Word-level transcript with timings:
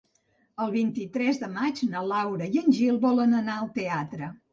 El 0.63 0.71
vint-i-tres 0.75 1.41
de 1.43 1.49
maig 1.57 1.81
na 1.89 2.01
Laura 2.11 2.47
i 2.55 2.61
en 2.63 2.73
Gil 2.79 2.97
volen 3.05 3.37
anar 3.41 3.59
al 3.59 3.71
teatre. 3.77 4.31